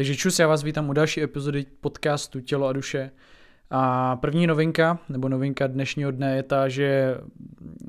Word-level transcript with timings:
Takže 0.00 0.16
čus, 0.16 0.38
já 0.38 0.48
vás 0.48 0.62
vítám 0.62 0.88
u 0.88 0.92
další 0.92 1.22
epizody 1.22 1.66
podcastu 1.80 2.40
Tělo 2.40 2.66
a 2.66 2.72
duše. 2.72 3.10
A 3.70 4.16
první 4.16 4.46
novinka, 4.46 4.98
nebo 5.08 5.28
novinka 5.28 5.66
dnešního 5.66 6.10
dne 6.10 6.36
je 6.36 6.42
ta, 6.42 6.68
že 6.68 7.18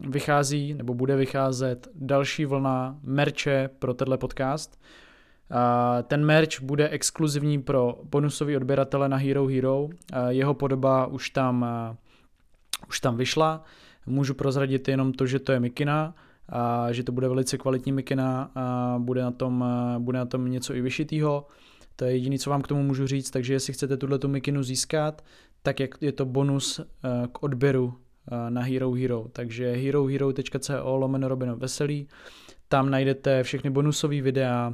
vychází, 0.10 0.74
nebo 0.74 0.94
bude 0.94 1.16
vycházet 1.16 1.88
další 1.96 2.46
vlna 2.46 3.00
merče 3.04 3.70
pro 3.80 3.94
tenhle 3.94 4.18
podcast. 4.18 4.82
A 5.50 5.98
ten 6.02 6.26
merch 6.26 6.62
bude 6.62 6.90
exkluzivní 6.90 7.62
pro 7.62 8.00
bonusový 8.04 8.56
odběratele 8.56 9.10
na 9.10 9.18
Hero 9.18 9.48
Hero. 9.48 9.90
A 10.14 10.30
jeho 10.30 10.54
podoba 10.54 11.06
už 11.06 11.30
tam, 11.30 11.66
už 12.88 13.00
tam 13.00 13.18
vyšla. 13.18 13.64
Můžu 14.06 14.34
prozradit 14.34 14.88
jenom 14.88 15.14
to, 15.14 15.26
že 15.26 15.40
to 15.40 15.52
je 15.52 15.60
mikina, 15.60 16.16
a 16.50 16.92
že 16.92 17.04
to 17.04 17.12
bude 17.12 17.28
velice 17.28 17.58
kvalitní 17.58 17.92
mikina 17.92 18.52
a 18.56 18.96
bude 19.00 19.22
na 19.22 19.32
tom, 19.32 19.66
bude 20.00 20.18
na 20.18 20.26
tom 20.26 20.52
něco 20.52 20.76
i 20.76 20.82
vyšitýho. 20.82 21.46
To 21.96 22.06
je 22.06 22.12
jediné, 22.12 22.38
co 22.38 22.50
vám 22.50 22.62
k 22.62 22.68
tomu 22.68 22.84
můžu 22.84 23.08
říct, 23.08 23.32
takže 23.32 23.54
jestli 23.54 23.74
chcete 23.74 23.98
tuhle 23.98 24.20
tu 24.20 24.28
mikinu 24.28 24.64
získat, 24.64 25.24
tak 25.64 25.80
jak 25.80 26.02
je 26.02 26.12
to 26.12 26.26
bonus 26.26 26.80
eh, 26.80 27.28
k 27.32 27.44
odběru 27.44 27.94
eh, 28.32 28.52
na 28.52 28.62
Hero 28.62 28.92
Hero. 28.92 29.26
Takže 29.34 29.72
herohero.co 29.72 30.98
lomeno 30.98 31.28
Robino 31.28 31.56
Veselý, 31.56 32.08
tam 32.68 32.90
najdete 32.90 33.44
všechny 33.44 33.70
bonusové 33.70 34.22
videa, 34.22 34.74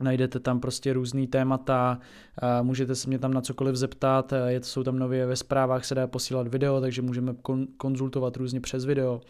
najdete 0.00 0.40
tam 0.40 0.60
prostě 0.60 0.92
různý 0.92 1.26
témata, 1.26 1.98
můžete 2.62 2.94
se 2.94 3.08
mě 3.08 3.18
tam 3.18 3.34
na 3.34 3.40
cokoliv 3.40 3.76
zeptat, 3.76 4.32
je, 4.46 4.62
jsou 4.62 4.82
tam 4.82 4.98
nově 4.98 5.26
ve 5.26 5.36
zprávách 5.36 5.84
se 5.84 5.94
dá 5.94 6.06
posílat 6.06 6.48
video, 6.48 6.80
takže 6.80 7.02
můžeme 7.02 7.34
konzultovat 7.76 8.36
různě 8.36 8.60
přes 8.60 8.84
video. 8.84 9.20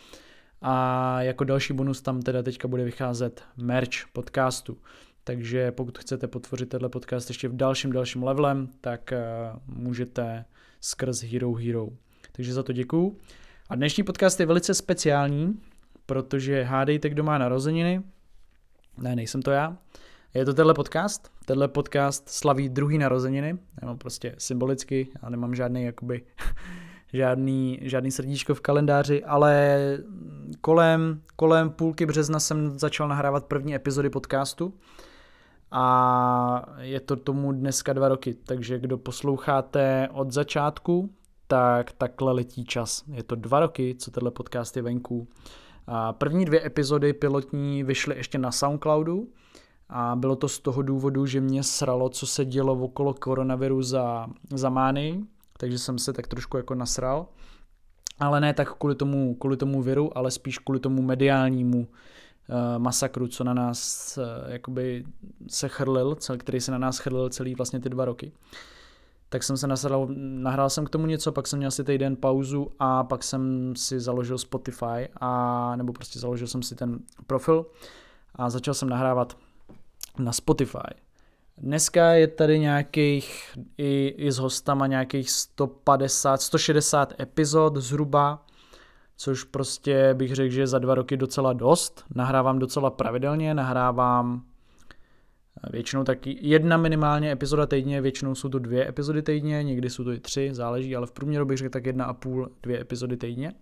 A 0.63 1.23
jako 1.23 1.45
další 1.45 1.73
bonus 1.73 2.03
tam 2.03 2.23
teda 2.23 2.43
teďka 2.43 2.69
bude 2.69 2.85
vycházet 2.85 3.43
merch 3.57 4.07
podcastu. 4.13 4.79
Takže 5.25 5.73
pokud 5.73 5.99
chcete 5.99 6.29
potvořit 6.29 6.69
tenhle 6.69 6.89
podcast 6.89 7.31
ještě 7.31 7.49
v 7.49 7.57
dalším 7.57 7.93
dalším 7.93 8.23
levelem, 8.23 8.69
tak 8.81 9.13
uh, 9.13 9.77
můžete 9.77 10.45
skrz 10.81 11.23
Hero 11.23 11.55
Hero. 11.55 11.89
Takže 12.33 12.53
za 12.53 12.63
to 12.63 12.73
děkuju. 12.73 13.17
A 13.69 13.75
dnešní 13.75 14.05
podcast 14.05 14.41
je 14.41 14.47
velice 14.47 14.75
speciální, 14.75 15.61
protože 16.07 16.63
hádejte, 16.63 17.09
kdo 17.09 17.23
má 17.23 17.39
narozeniny. 17.39 18.03
Ne, 18.99 19.17
nejsem 19.17 19.43
to 19.43 19.51
já. 19.51 19.77
Je 20.35 20.45
to 20.45 20.55
tenhle 20.55 20.75
podcast. 20.75 21.31
Tenhle 21.45 21.69
podcast 21.69 22.29
slaví 22.29 22.69
druhý 22.69 22.99
narozeniny, 22.99 23.59
nebo 23.81 23.97
prostě 23.97 24.35
symbolicky, 24.39 25.09
já 25.23 25.29
nemám 25.29 25.55
žádný 25.55 25.85
jakoby 25.85 26.23
žádný, 27.13 27.79
žádný 27.83 28.11
srdíčko 28.11 28.55
v 28.55 28.61
kalendáři, 28.61 29.25
ale 29.25 29.79
kolem, 30.61 31.23
kolem 31.37 31.71
půlky 31.71 32.07
března 32.07 32.41
jsem 32.41 32.79
začal 32.79 33.09
nahrávat 33.09 33.45
první 33.45 33.75
epizody 33.75 34.11
podcastu 34.11 34.75
a 35.71 36.67
je 36.79 37.01
to 37.01 37.17
tomu 37.17 37.53
dneska 37.53 37.93
dva 37.93 38.09
roky, 38.09 38.35
takže 38.35 38.79
kdo 38.79 38.99
posloucháte 38.99 40.09
od 40.13 40.33
začátku, 40.33 41.11
tak 41.47 41.93
takhle 41.93 42.33
letí 42.33 42.65
čas. 42.65 43.05
Je 43.13 43.23
to 43.23 43.35
dva 43.35 43.61
roky, 43.61 43.95
co 43.99 44.11
tenhle 44.11 44.31
podcast 44.31 44.77
je 44.77 44.83
venku. 44.83 45.29
A 45.87 46.13
první 46.13 46.45
dvě 46.45 46.67
epizody 46.67 47.13
pilotní 47.13 47.85
vyšly 47.85 48.17
ještě 48.17 48.39
na 48.39 48.53
Soundcloudu 48.53 49.29
a 49.89 50.17
bylo 50.17 50.37
to 50.37 50.49
z 50.49 50.59
toho 50.59 50.83
důvodu, 50.83 51.27
že 51.27 51.41
mě 51.41 51.63
sralo, 51.63 52.09
co 52.09 52.27
se 52.27 52.45
dělo 52.45 52.73
okolo 52.73 53.15
koronaviru 53.15 53.83
za, 53.83 54.27
za 54.55 54.71
mány, 54.71 55.25
takže 55.59 55.79
jsem 55.79 55.99
se 55.99 56.13
tak 56.13 56.27
trošku 56.27 56.57
jako 56.57 56.75
nasral. 56.75 57.27
Ale 58.19 58.41
ne 58.41 58.55
tak 58.55 58.79
kvůli 58.79 58.95
tomu, 58.95 59.35
kvůli 59.35 59.57
tomu 59.57 59.83
viru, 59.83 60.19
ale 60.19 60.31
spíš 60.31 60.59
kvůli 60.59 60.81
tomu 60.81 61.03
mediálnímu 61.03 61.89
masakru, 62.79 63.29
co 63.29 63.45
na 63.45 63.55
nás 63.55 64.19
uh, 64.19 64.51
jakoby 64.53 65.05
se 65.49 65.69
chrlil, 65.69 66.17
který 66.39 66.61
se 66.61 66.73
na 66.73 66.79
nás 66.79 66.99
chrlil 66.99 67.29
celý 67.29 67.55
vlastně 67.55 67.81
ty 67.81 67.89
dva 67.89 68.05
roky. 68.05 68.33
Tak 69.29 69.43
jsem 69.43 69.57
se 69.57 69.67
nasral, 69.67 70.09
nahrál 70.17 70.71
jsem 70.71 70.85
k 70.85 70.91
tomu 70.91 71.07
něco, 71.07 71.33
pak 71.33 71.47
jsem 71.47 71.59
měl 71.59 71.71
si 71.71 71.85
týden 71.85 72.17
pauzu 72.17 72.71
a 72.79 73.05
pak 73.05 73.25
jsem 73.25 73.73
si 73.77 74.01
založil 74.01 74.39
Spotify 74.39 75.09
a 75.21 75.77
nebo 75.77 75.93
prostě 75.93 76.19
založil 76.19 76.47
jsem 76.47 76.63
si 76.63 76.75
ten 76.75 76.99
profil 77.27 77.67
a 78.35 78.51
začal 78.51 78.75
jsem 78.75 78.89
nahrávat 78.89 79.37
na 80.19 80.33
Spotify. 80.33 80.95
Dneska 81.59 82.13
je 82.13 82.29
tady 82.29 82.59
nějakých 82.59 83.59
i, 83.79 84.15
i 84.17 84.33
s 84.33 84.39
hostama 84.39 84.87
nějakých 84.87 85.31
150, 85.31 86.43
160 86.43 87.21
epizod 87.21 87.77
zhruba, 87.77 88.45
což 89.21 89.45
prostě 89.45 90.15
bych 90.15 90.35
řekl, 90.35 90.55
že 90.55 90.67
za 90.67 90.79
dva 90.79 90.95
roky 90.95 91.17
docela 91.17 91.53
dost. 91.53 92.05
Nahrávám 92.15 92.59
docela 92.59 92.91
pravidelně, 92.91 93.55
nahrávám 93.55 94.43
eh, 95.65 95.71
většinou 95.73 96.05
taky 96.05 96.39
jedna 96.41 96.77
minimálně 96.77 97.33
epizoda 97.33 97.67
týdně, 97.67 98.01
většinou 98.01 98.35
jsou 98.35 98.49
to 98.49 98.59
dvě 98.59 98.89
epizody 98.89 99.23
týdně, 99.23 99.63
někdy 99.63 99.91
jsou 99.91 100.05
to 100.05 100.13
i 100.13 100.21
tři, 100.21 100.51
záleží, 100.53 100.97
ale 100.97 101.07
v 101.07 101.13
průměru 101.13 101.47
bych 101.47 101.59
řekl 101.59 101.71
tak 101.71 101.87
jedna 101.87 102.05
a 102.05 102.13
půl, 102.13 102.51
dvě 102.63 102.81
epizody 102.81 103.17
týdně. 103.17 103.53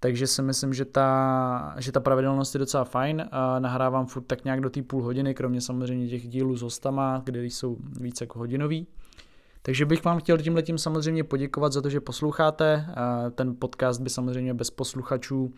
Takže 0.00 0.26
si 0.26 0.42
myslím, 0.42 0.74
že 0.74 0.84
ta, 0.84 1.74
že 1.78 1.92
ta 1.92 2.00
pravidelnost 2.00 2.54
je 2.54 2.58
docela 2.58 2.84
fajn. 2.84 3.28
A 3.30 3.58
nahrávám 3.58 4.06
furt 4.06 4.22
tak 4.22 4.44
nějak 4.44 4.60
do 4.60 4.70
té 4.70 4.82
půl 4.82 5.02
hodiny, 5.02 5.34
kromě 5.34 5.60
samozřejmě 5.60 6.08
těch 6.08 6.28
dílů 6.28 6.56
s 6.56 6.62
hostama, 6.62 7.22
kde 7.24 7.44
jsou 7.44 7.76
víc 8.00 8.20
jako 8.20 8.38
hodinový. 8.38 8.86
Takže 9.62 9.86
bych 9.86 10.04
vám 10.04 10.18
chtěl 10.18 10.38
tím 10.38 10.54
letím 10.54 10.78
samozřejmě 10.78 11.24
poděkovat 11.24 11.72
za 11.72 11.82
to, 11.82 11.90
že 11.90 12.00
posloucháte. 12.00 12.86
Ten 13.34 13.56
podcast 13.58 14.00
by 14.00 14.10
samozřejmě 14.10 14.54
bez 14.54 14.70
posluchačů 14.70 15.54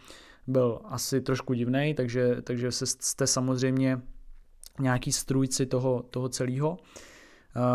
byl 0.46 0.80
asi 0.84 1.20
trošku 1.20 1.54
divný, 1.54 1.94
takže, 1.96 2.36
takže 2.42 2.72
jste 2.72 3.26
samozřejmě 3.26 4.00
nějaký 4.80 5.12
strůjci 5.12 5.66
toho, 5.66 6.02
toho 6.10 6.28
celého. 6.28 6.76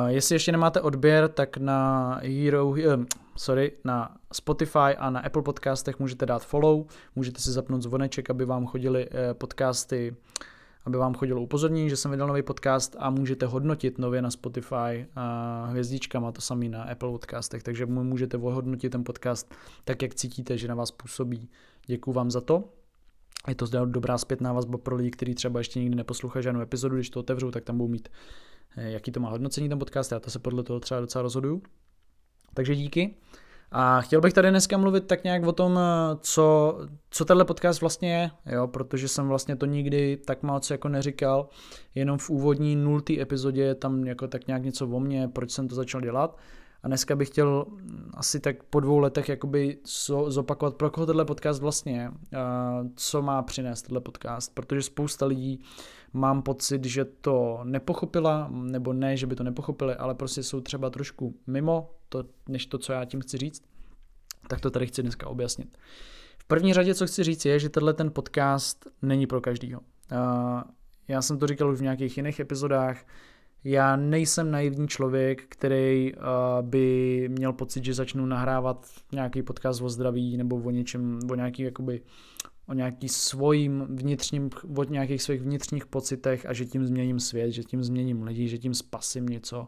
Jestli 0.07 0.35
ještě 0.35 0.51
nemáte 0.51 0.81
odběr, 0.81 1.27
tak 1.27 1.57
na 1.57 2.13
Hero, 2.23 2.67
uh, 2.67 2.77
sorry, 3.37 3.71
na 3.83 4.17
Spotify 4.33 4.95
a 4.97 5.09
na 5.09 5.19
Apple 5.19 5.41
podcastech 5.41 5.99
můžete 5.99 6.25
dát 6.25 6.45
follow, 6.45 6.85
můžete 7.15 7.39
si 7.39 7.51
zapnout 7.51 7.81
zvoneček, 7.81 8.29
aby 8.29 8.45
vám 8.45 8.65
chodili 8.65 9.09
uh, 9.09 9.15
podcasty, 9.33 10.15
aby 10.85 10.97
vám 10.97 11.13
chodilo 11.13 11.41
upozornění, 11.41 11.89
že 11.89 11.95
jsem 11.95 12.11
vydal 12.11 12.27
nový 12.27 12.41
podcast 12.41 12.95
a 12.99 13.09
můžete 13.09 13.45
hodnotit 13.45 13.97
nově 13.97 14.21
na 14.21 14.31
Spotify 14.31 14.75
uh, 15.17 15.69
hvězdičkama, 15.69 16.31
to 16.31 16.41
samý 16.41 16.69
na 16.69 16.83
Apple 16.83 17.11
podcastech, 17.11 17.63
takže 17.63 17.85
můžete 17.85 18.37
ohodnotit 18.37 18.89
ten 18.89 19.03
podcast 19.03 19.55
tak, 19.85 20.01
jak 20.01 20.15
cítíte, 20.15 20.57
že 20.57 20.67
na 20.67 20.75
vás 20.75 20.91
působí. 20.91 21.49
Děkuji 21.85 22.13
vám 22.13 22.31
za 22.31 22.41
to. 22.41 22.63
Je 23.47 23.55
to 23.55 23.85
dobrá 23.85 24.17
zpětná 24.17 24.53
vazba 24.53 24.77
pro 24.77 24.95
lidi, 24.95 25.11
kteří 25.11 25.35
třeba 25.35 25.59
ještě 25.59 25.79
nikdy 25.79 25.95
neposlouchají 25.95 26.43
žádnou 26.43 26.61
epizodu, 26.61 26.95
když 26.95 27.09
to 27.09 27.19
otevřou, 27.19 27.51
tak 27.51 27.63
tam 27.63 27.77
budou 27.77 27.87
mít 27.87 28.09
Eh, 28.77 28.91
jaký 28.91 29.11
to 29.11 29.19
má 29.19 29.29
hodnocení 29.29 29.69
ten 29.69 29.79
podcast, 29.79 30.11
já 30.11 30.19
to 30.19 30.31
se 30.31 30.39
podle 30.39 30.63
toho 30.63 30.79
třeba 30.79 30.99
docela 30.99 31.21
rozhoduju. 31.21 31.61
Takže 32.53 32.75
díky. 32.75 33.15
A 33.71 34.01
chtěl 34.01 34.21
bych 34.21 34.33
tady 34.33 34.49
dneska 34.49 34.77
mluvit 34.77 35.07
tak 35.07 35.23
nějak 35.23 35.43
o 35.43 35.51
tom, 35.51 35.79
co, 36.19 36.77
co 37.09 37.25
tenhle 37.25 37.45
podcast 37.45 37.81
vlastně 37.81 38.13
je, 38.13 38.31
jo, 38.55 38.67
protože 38.67 39.07
jsem 39.07 39.27
vlastně 39.27 39.55
to 39.55 39.65
nikdy 39.65 40.17
tak 40.17 40.43
moc 40.43 40.69
jako 40.69 40.89
neříkal, 40.89 41.47
jenom 41.95 42.17
v 42.17 42.29
úvodní 42.29 42.75
nultý 42.75 43.21
epizodě 43.21 43.61
je 43.61 43.75
tam 43.75 44.03
jako 44.03 44.27
tak 44.27 44.47
nějak 44.47 44.63
něco 44.63 44.87
o 44.87 44.99
mně, 44.99 45.27
proč 45.27 45.51
jsem 45.51 45.67
to 45.67 45.75
začal 45.75 46.01
dělat. 46.01 46.37
A 46.83 46.87
dneska 46.87 47.15
bych 47.15 47.27
chtěl 47.27 47.65
asi 48.13 48.39
tak 48.39 48.63
po 48.63 48.79
dvou 48.79 48.99
letech 48.99 49.29
jakoby 49.29 49.77
zopakovat, 50.27 50.75
pro 50.75 50.89
koho 50.89 51.05
tenhle 51.05 51.25
podcast 51.25 51.61
vlastně 51.61 52.01
je, 52.01 52.11
co 52.95 53.21
má 53.21 53.41
přinést 53.41 53.81
tenhle 53.81 54.01
podcast, 54.01 54.53
protože 54.53 54.81
spousta 54.81 55.25
lidí 55.25 55.59
mám 56.13 56.41
pocit, 56.41 56.85
že 56.85 57.05
to 57.05 57.59
nepochopila, 57.63 58.49
nebo 58.51 58.93
ne, 58.93 59.17
že 59.17 59.27
by 59.27 59.35
to 59.35 59.43
nepochopili, 59.43 59.95
ale 59.95 60.15
prostě 60.15 60.43
jsou 60.43 60.61
třeba 60.61 60.89
trošku 60.89 61.35
mimo 61.47 61.89
to, 62.09 62.23
než 62.49 62.65
to, 62.65 62.77
co 62.77 62.93
já 62.93 63.05
tím 63.05 63.21
chci 63.21 63.37
říct, 63.37 63.63
tak 64.47 64.61
to 64.61 64.71
tady 64.71 64.87
chci 64.87 65.01
dneska 65.01 65.27
objasnit. 65.27 65.77
V 66.37 66.45
první 66.45 66.73
řadě, 66.73 66.95
co 66.95 67.07
chci 67.07 67.23
říct, 67.23 67.45
je, 67.45 67.59
že 67.59 67.69
tenhle 67.69 67.93
ten 67.93 68.11
podcast 68.11 68.87
není 69.01 69.27
pro 69.27 69.41
každýho. 69.41 69.81
Já 71.07 71.21
jsem 71.21 71.39
to 71.39 71.47
říkal 71.47 71.71
už 71.71 71.79
v 71.79 71.83
nějakých 71.83 72.17
jiných 72.17 72.39
epizodách, 72.39 73.05
já 73.63 73.95
nejsem 73.95 74.51
naivní 74.51 74.87
člověk, 74.87 75.43
který 75.49 76.13
uh, 76.13 76.21
by 76.61 77.27
měl 77.31 77.53
pocit, 77.53 77.85
že 77.85 77.93
začnu 77.93 78.25
nahrávat 78.25 78.87
nějaký 79.11 79.43
podcast 79.43 79.81
o 79.81 79.89
zdraví 79.89 80.37
nebo 80.37 80.55
o 80.55 80.69
něčem, 80.69 81.19
o 81.31 81.35
nějaký 81.35 81.63
jakoby 81.63 82.01
o 82.69 82.73
nějaký 82.73 83.09
svojím 83.09 83.87
vnitřním, 83.89 84.49
o 84.77 84.83
nějakých 84.83 85.21
svých 85.21 85.41
vnitřních 85.41 85.85
pocitech 85.85 86.45
a 86.45 86.53
že 86.53 86.65
tím 86.65 86.85
změním 86.85 87.19
svět, 87.19 87.51
že 87.51 87.63
tím 87.63 87.83
změním 87.83 88.23
lidi, 88.23 88.47
že 88.47 88.57
tím 88.57 88.73
spasím 88.73 89.25
něco. 89.25 89.67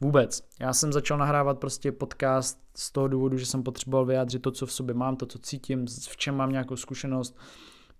Vůbec. 0.00 0.48
Já 0.60 0.72
jsem 0.72 0.92
začal 0.92 1.18
nahrávat 1.18 1.58
prostě 1.58 1.92
podcast 1.92 2.58
z 2.76 2.92
toho 2.92 3.08
důvodu, 3.08 3.38
že 3.38 3.46
jsem 3.46 3.62
potřeboval 3.62 4.06
vyjádřit 4.06 4.42
to, 4.42 4.50
co 4.50 4.66
v 4.66 4.72
sobě 4.72 4.94
mám, 4.94 5.16
to, 5.16 5.26
co 5.26 5.38
cítím, 5.38 5.86
v 5.86 6.16
čem 6.16 6.36
mám 6.36 6.52
nějakou 6.52 6.76
zkušenost, 6.76 7.38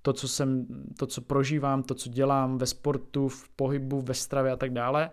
to, 0.02 0.12
co 0.12 0.29
jsem, 0.29 0.67
to, 0.99 1.06
co 1.06 1.20
prožívám, 1.20 1.82
to, 1.82 1.94
co 1.94 2.11
dělám 2.11 2.58
ve 2.58 2.67
sportu, 2.67 3.29
v 3.29 3.49
pohybu, 3.49 4.00
ve 4.00 4.14
stravě 4.14 4.52
a 4.52 4.56
tak 4.56 4.73
dále. 4.73 5.11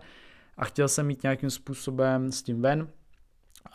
A 0.56 0.64
chtěl 0.64 0.88
jsem 0.88 1.06
mít 1.06 1.22
nějakým 1.22 1.50
způsobem 1.50 2.32
s 2.32 2.42
tím 2.42 2.62
ven. 2.62 2.88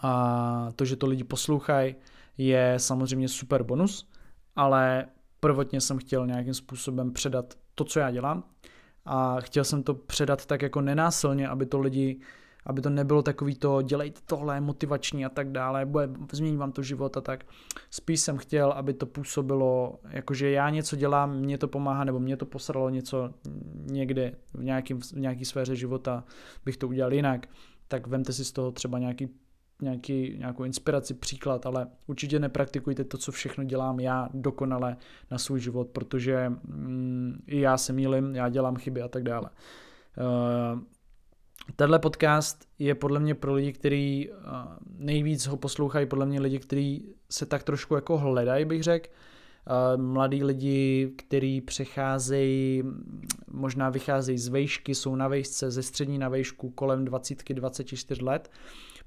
A 0.01 0.71
to, 0.75 0.85
že 0.85 0.95
to 0.95 1.07
lidi 1.07 1.23
poslouchají, 1.23 1.95
je 2.37 2.73
samozřejmě 2.77 3.27
super 3.27 3.63
bonus, 3.63 4.09
ale 4.55 5.05
prvotně 5.39 5.81
jsem 5.81 5.97
chtěl 5.97 6.27
nějakým 6.27 6.53
způsobem 6.53 7.13
předat 7.13 7.53
to, 7.75 7.83
co 7.83 7.99
já 7.99 8.11
dělám 8.11 8.43
a 9.05 9.41
chtěl 9.41 9.63
jsem 9.63 9.83
to 9.83 9.93
předat 9.93 10.45
tak 10.45 10.61
jako 10.61 10.81
nenásilně, 10.81 11.47
aby 11.47 11.65
to 11.65 11.79
lidi 11.79 12.19
aby 12.65 12.81
to 12.81 12.89
nebylo 12.89 13.21
takový 13.21 13.55
to, 13.55 13.81
dělejte 13.81 14.21
tohle, 14.25 14.61
motivační 14.61 15.25
a 15.25 15.29
tak 15.29 15.51
dále, 15.51 15.85
bude, 15.85 16.09
změní 16.31 16.57
vám 16.57 16.71
to 16.71 16.83
život 16.83 17.17
a 17.17 17.21
tak. 17.21 17.45
Spíš 17.89 18.19
jsem 18.19 18.37
chtěl, 18.37 18.71
aby 18.71 18.93
to 18.93 19.05
působilo, 19.05 19.99
jakože 20.09 20.51
já 20.51 20.69
něco 20.69 20.95
dělám, 20.95 21.35
mě 21.35 21.57
to 21.57 21.67
pomáhá, 21.67 22.03
nebo 22.03 22.19
mě 22.19 22.37
to 22.37 22.45
posralo 22.45 22.89
něco 22.89 23.29
někde 23.75 24.35
v, 24.53 24.63
nějakým, 24.63 25.01
v 25.01 25.13
nějaký 25.13 25.45
sféře 25.45 25.75
života, 25.75 26.23
bych 26.65 26.77
to 26.77 26.87
udělal 26.87 27.13
jinak, 27.13 27.47
tak 27.87 28.07
vemte 28.07 28.33
si 28.33 28.45
z 28.45 28.51
toho 28.51 28.71
třeba 28.71 28.99
nějaký 28.99 29.29
nějaký, 29.81 30.35
nějakou 30.37 30.63
inspiraci, 30.63 31.13
příklad, 31.13 31.65
ale 31.65 31.87
určitě 32.07 32.39
nepraktikujte 32.39 33.03
to, 33.03 33.17
co 33.17 33.31
všechno 33.31 33.63
dělám 33.63 33.99
já 33.99 34.29
dokonale 34.33 34.97
na 35.31 35.37
svůj 35.37 35.59
život, 35.59 35.87
protože 35.87 36.49
mm, 36.49 37.43
i 37.47 37.59
já 37.59 37.77
se 37.77 37.93
mýlim, 37.93 38.35
já 38.35 38.49
dělám 38.49 38.75
chyby 38.75 39.01
a 39.01 39.07
tak 39.07 39.23
dále. 39.23 39.49
Uh, 40.17 40.79
Tenhle 41.75 41.99
podcast 41.99 42.67
je 42.79 42.95
podle 42.95 43.19
mě 43.19 43.35
pro 43.35 43.53
lidi, 43.53 43.73
kteří 43.73 44.29
uh, 44.29 44.37
nejvíc 44.97 45.47
ho 45.47 45.57
poslouchají, 45.57 46.05
podle 46.05 46.25
mě 46.25 46.41
lidi, 46.41 46.59
kteří 46.59 47.15
se 47.29 47.45
tak 47.45 47.63
trošku 47.63 47.95
jako 47.95 48.17
hledají, 48.17 48.65
bych 48.65 48.83
řekl. 48.83 49.09
Uh, 49.95 50.01
mladí 50.01 50.43
lidi, 50.43 51.13
kteří 51.17 51.61
přecházejí, 51.61 52.83
možná 53.47 53.89
vycházejí 53.89 54.37
z 54.37 54.47
vejšky, 54.47 54.95
jsou 54.95 55.15
na 55.15 55.27
vejšce, 55.27 55.71
ze 55.71 55.83
střední 55.83 56.17
na 56.17 56.29
vejšku 56.29 56.69
kolem 56.69 57.05
20-24 57.05 58.25
let. 58.25 58.51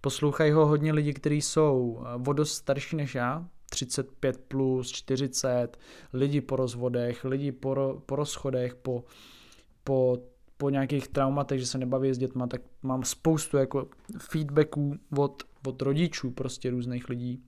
Poslouchají 0.00 0.52
ho 0.52 0.66
hodně 0.66 0.92
lidi, 0.92 1.14
kteří 1.14 1.42
jsou 1.42 2.04
vodost 2.16 2.52
starší 2.52 2.96
než 2.96 3.14
já, 3.14 3.48
35 3.70 4.38
plus, 4.48 4.90
40, 4.90 5.78
lidi 6.12 6.40
po 6.40 6.56
rozvodech, 6.56 7.24
lidi 7.24 7.52
po, 7.52 8.02
po 8.06 8.16
rozchodech, 8.16 8.74
po, 8.74 9.04
po 9.84 10.18
po 10.58 10.70
nějakých 10.70 11.08
traumatech, 11.08 11.60
že 11.60 11.66
se 11.66 11.78
nebaví 11.78 12.14
s 12.14 12.18
dětma, 12.18 12.46
tak 12.46 12.60
mám 12.82 13.04
spoustu 13.04 13.56
jako 13.56 13.88
feedbacků 14.18 14.96
od, 15.16 15.42
od 15.66 15.82
rodičů 15.82 16.30
prostě 16.30 16.70
různých 16.70 17.08
lidí. 17.08 17.42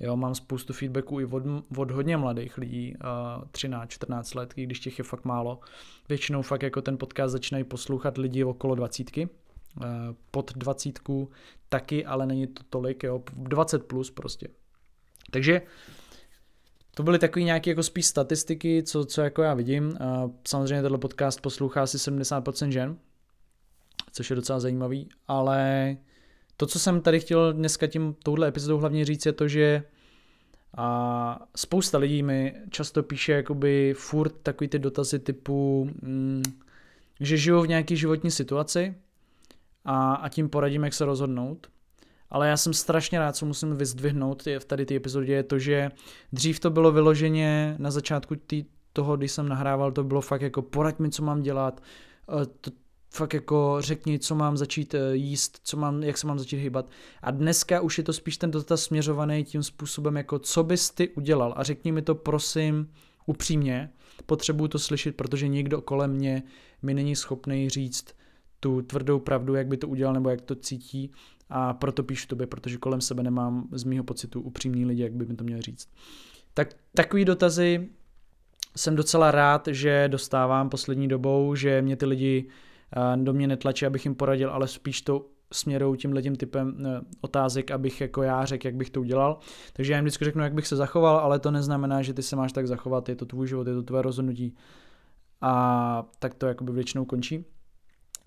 Jo, 0.00 0.16
mám 0.16 0.34
spoustu 0.34 0.72
feedbacků 0.72 1.20
i 1.20 1.24
od, 1.24 1.42
od 1.76 1.90
hodně 1.90 2.16
mladých 2.16 2.58
lidí, 2.58 2.94
uh, 3.38 3.44
13, 3.50 3.90
14 3.90 4.34
let, 4.34 4.52
když 4.54 4.80
těch 4.80 4.98
je 4.98 5.04
fakt 5.04 5.24
málo. 5.24 5.60
Většinou 6.08 6.42
fakt 6.42 6.62
jako 6.62 6.82
ten 6.82 6.98
podcast 6.98 7.32
začínají 7.32 7.64
poslouchat 7.64 8.18
lidi 8.18 8.44
okolo 8.44 8.74
dvacítky, 8.74 9.28
uh, 9.76 9.84
pod 10.30 10.52
dvacítku 10.56 11.30
taky, 11.68 12.06
ale 12.06 12.26
není 12.26 12.46
to 12.46 12.62
tolik, 12.70 13.02
jo, 13.02 13.22
20 13.32 13.86
plus 13.86 14.10
prostě. 14.10 14.48
Takže 15.30 15.62
to 16.98 17.02
byly 17.02 17.18
takové 17.18 17.44
nějaké 17.44 17.70
jako 17.70 17.82
spíš 17.82 18.06
statistiky, 18.06 18.82
co, 18.82 19.04
co 19.04 19.20
jako 19.20 19.42
já 19.42 19.54
vidím. 19.54 19.98
Samozřejmě 20.48 20.82
tenhle 20.82 20.98
podcast 20.98 21.40
poslouchá 21.40 21.82
asi 21.82 21.96
70% 21.96 22.68
žen, 22.68 22.96
což 24.12 24.30
je 24.30 24.36
docela 24.36 24.60
zajímavý, 24.60 25.08
ale 25.28 25.96
to, 26.56 26.66
co 26.66 26.78
jsem 26.78 27.00
tady 27.00 27.20
chtěl 27.20 27.52
dneska 27.52 27.86
tím 27.86 28.14
touhle 28.22 28.48
epizodou 28.48 28.78
hlavně 28.78 29.04
říct, 29.04 29.26
je 29.26 29.32
to, 29.32 29.48
že 29.48 29.82
a 30.76 31.46
spousta 31.56 31.98
lidí 31.98 32.22
mi 32.22 32.54
často 32.70 33.02
píše 33.02 33.32
jakoby 33.32 33.94
furt 33.96 34.34
takový 34.42 34.68
ty 34.68 34.78
dotazy 34.78 35.18
typu, 35.18 35.90
mm, 36.02 36.42
že 37.20 37.36
žijou 37.36 37.62
v 37.62 37.68
nějaké 37.68 37.96
životní 37.96 38.30
situaci 38.30 38.94
a, 39.84 40.14
a 40.14 40.28
tím 40.28 40.48
poradím, 40.48 40.84
jak 40.84 40.94
se 40.94 41.04
rozhodnout 41.04 41.66
ale 42.30 42.48
já 42.48 42.56
jsem 42.56 42.72
strašně 42.72 43.18
rád, 43.18 43.36
co 43.36 43.46
musím 43.46 43.76
vyzdvihnout 43.76 44.42
v 44.58 44.64
tady 44.64 44.86
té 44.86 44.94
epizodě, 44.94 45.32
je 45.32 45.42
to, 45.42 45.58
že 45.58 45.90
dřív 46.32 46.60
to 46.60 46.70
bylo 46.70 46.92
vyloženě 46.92 47.76
na 47.78 47.90
začátku 47.90 48.36
tý, 48.36 48.64
toho, 48.92 49.16
když 49.16 49.32
jsem 49.32 49.48
nahrával, 49.48 49.92
to 49.92 50.04
bylo 50.04 50.20
fakt 50.20 50.42
jako 50.42 50.62
poraď 50.62 50.98
mi, 50.98 51.10
co 51.10 51.22
mám 51.22 51.42
dělat, 51.42 51.82
eh, 52.42 52.46
to, 52.60 52.70
fakt 53.10 53.34
jako 53.34 53.76
řekni, 53.80 54.18
co 54.18 54.34
mám 54.34 54.56
začít 54.56 54.94
eh, 54.94 55.16
jíst, 55.16 55.60
co 55.62 55.76
mám, 55.76 56.02
jak 56.02 56.18
se 56.18 56.26
mám 56.26 56.38
začít 56.38 56.56
hýbat. 56.56 56.90
A 57.22 57.30
dneska 57.30 57.80
už 57.80 57.98
je 57.98 58.04
to 58.04 58.12
spíš 58.12 58.36
ten 58.36 58.50
dotaz 58.50 58.82
směřovaný 58.82 59.44
tím 59.44 59.62
způsobem, 59.62 60.16
jako 60.16 60.38
co 60.38 60.64
bys 60.64 60.90
ty 60.90 61.08
udělal 61.08 61.54
a 61.56 61.62
řekni 61.62 61.92
mi 61.92 62.02
to 62.02 62.14
prosím 62.14 62.90
upřímně, 63.26 63.90
potřebuju 64.26 64.68
to 64.68 64.78
slyšet, 64.78 65.16
protože 65.16 65.48
někdo 65.48 65.80
kolem 65.80 66.10
mě 66.10 66.42
mi 66.82 66.94
není 66.94 67.16
schopný 67.16 67.68
říct 67.68 68.14
tu 68.60 68.82
tvrdou 68.82 69.18
pravdu, 69.18 69.54
jak 69.54 69.66
by 69.66 69.76
to 69.76 69.88
udělal 69.88 70.14
nebo 70.14 70.30
jak 70.30 70.40
to 70.40 70.54
cítí 70.54 71.10
a 71.50 71.74
proto 71.74 72.02
píšu 72.02 72.26
tobě, 72.26 72.46
protože 72.46 72.76
kolem 72.76 73.00
sebe 73.00 73.22
nemám 73.22 73.68
z 73.72 73.84
mýho 73.84 74.04
pocitu 74.04 74.40
upřímný 74.40 74.86
lidi, 74.86 75.02
jak 75.02 75.12
by 75.12 75.26
mi 75.26 75.36
to 75.36 75.44
měl 75.44 75.62
říct. 75.62 75.88
Tak 76.54 76.74
takový 76.94 77.24
dotazy 77.24 77.88
jsem 78.76 78.96
docela 78.96 79.30
rád, 79.30 79.68
že 79.70 80.08
dostávám 80.08 80.68
poslední 80.68 81.08
dobou, 81.08 81.54
že 81.54 81.82
mě 81.82 81.96
ty 81.96 82.06
lidi 82.06 82.48
eh, 82.96 83.16
do 83.16 83.32
mě 83.32 83.46
netlačí, 83.46 83.86
abych 83.86 84.04
jim 84.04 84.14
poradil, 84.14 84.50
ale 84.50 84.68
spíš 84.68 85.02
to 85.02 85.26
směrou 85.52 85.94
tím 85.96 86.22
tím 86.22 86.36
typem 86.36 86.86
eh, 86.86 87.00
otázek, 87.20 87.70
abych 87.70 88.00
jako 88.00 88.22
já 88.22 88.44
řekl, 88.44 88.66
jak 88.66 88.76
bych 88.76 88.90
to 88.90 89.00
udělal. 89.00 89.38
Takže 89.72 89.92
já 89.92 89.98
jim 89.98 90.04
vždycky 90.04 90.24
řeknu, 90.24 90.42
jak 90.42 90.54
bych 90.54 90.66
se 90.66 90.76
zachoval, 90.76 91.16
ale 91.18 91.38
to 91.38 91.50
neznamená, 91.50 92.02
že 92.02 92.14
ty 92.14 92.22
se 92.22 92.36
máš 92.36 92.52
tak 92.52 92.66
zachovat, 92.66 93.08
je 93.08 93.16
to 93.16 93.26
tvůj 93.26 93.48
život, 93.48 93.66
je 93.66 93.74
to 93.74 93.82
tvoje 93.82 94.02
rozhodnutí. 94.02 94.54
A 95.40 96.06
tak 96.18 96.34
to 96.34 96.46
jakoby 96.46 96.72
většinou 96.72 97.04
končí 97.04 97.44